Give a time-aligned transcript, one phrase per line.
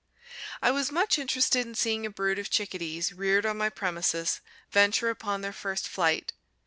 [0.63, 5.11] I was much interested in seeing a brood of chickadees, reared on my premises, venture
[5.11, 6.33] upon their first flight.